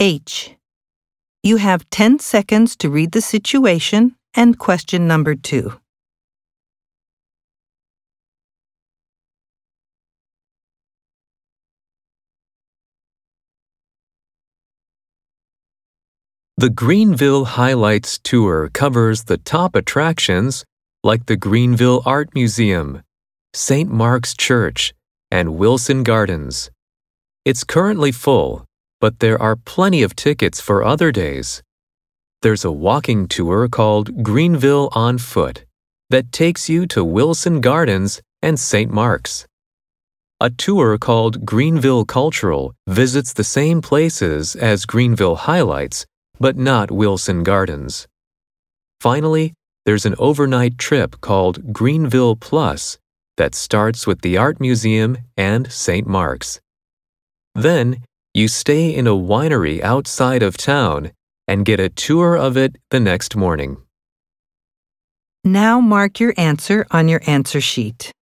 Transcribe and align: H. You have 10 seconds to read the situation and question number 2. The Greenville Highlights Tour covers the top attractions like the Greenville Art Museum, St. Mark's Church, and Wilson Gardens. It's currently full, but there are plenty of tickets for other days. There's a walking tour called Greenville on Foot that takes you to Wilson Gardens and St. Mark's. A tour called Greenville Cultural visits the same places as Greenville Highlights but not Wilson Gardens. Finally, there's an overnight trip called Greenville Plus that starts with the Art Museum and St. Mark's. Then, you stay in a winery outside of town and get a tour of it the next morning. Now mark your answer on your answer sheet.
H. 0.00 0.54
You 1.42 1.56
have 1.56 1.90
10 1.90 2.20
seconds 2.20 2.76
to 2.76 2.88
read 2.88 3.10
the 3.10 3.20
situation 3.20 4.14
and 4.32 4.56
question 4.56 5.08
number 5.08 5.34
2. 5.34 5.72
The 16.58 16.70
Greenville 16.70 17.44
Highlights 17.46 18.20
Tour 18.20 18.68
covers 18.72 19.24
the 19.24 19.38
top 19.38 19.74
attractions 19.74 20.64
like 21.02 21.26
the 21.26 21.36
Greenville 21.36 22.02
Art 22.06 22.28
Museum, 22.36 23.02
St. 23.52 23.90
Mark's 23.90 24.36
Church, 24.36 24.94
and 25.32 25.56
Wilson 25.56 26.04
Gardens. 26.04 26.70
It's 27.44 27.64
currently 27.64 28.12
full, 28.12 28.67
but 29.00 29.20
there 29.20 29.40
are 29.40 29.56
plenty 29.56 30.02
of 30.02 30.16
tickets 30.16 30.60
for 30.60 30.84
other 30.84 31.12
days. 31.12 31.62
There's 32.42 32.64
a 32.64 32.72
walking 32.72 33.28
tour 33.28 33.68
called 33.68 34.22
Greenville 34.22 34.88
on 34.92 35.18
Foot 35.18 35.64
that 36.10 36.32
takes 36.32 36.68
you 36.68 36.86
to 36.86 37.04
Wilson 37.04 37.60
Gardens 37.60 38.22
and 38.42 38.58
St. 38.58 38.90
Mark's. 38.90 39.46
A 40.40 40.50
tour 40.50 40.98
called 40.98 41.44
Greenville 41.44 42.04
Cultural 42.04 42.74
visits 42.86 43.32
the 43.32 43.44
same 43.44 43.82
places 43.82 44.54
as 44.54 44.86
Greenville 44.86 45.36
Highlights 45.36 46.06
but 46.40 46.56
not 46.56 46.90
Wilson 46.90 47.42
Gardens. 47.42 48.06
Finally, 49.00 49.54
there's 49.84 50.06
an 50.06 50.14
overnight 50.18 50.78
trip 50.78 51.20
called 51.20 51.72
Greenville 51.72 52.36
Plus 52.36 52.98
that 53.36 53.54
starts 53.54 54.06
with 54.06 54.20
the 54.20 54.36
Art 54.36 54.60
Museum 54.60 55.18
and 55.36 55.70
St. 55.70 56.06
Mark's. 56.06 56.60
Then, 57.54 58.02
you 58.34 58.48
stay 58.48 58.94
in 58.94 59.06
a 59.06 59.12
winery 59.12 59.82
outside 59.82 60.42
of 60.42 60.56
town 60.56 61.12
and 61.46 61.64
get 61.64 61.80
a 61.80 61.88
tour 61.88 62.36
of 62.36 62.56
it 62.56 62.76
the 62.90 63.00
next 63.00 63.34
morning. 63.34 63.78
Now 65.44 65.80
mark 65.80 66.20
your 66.20 66.34
answer 66.36 66.86
on 66.90 67.08
your 67.08 67.22
answer 67.26 67.60
sheet. 67.60 68.12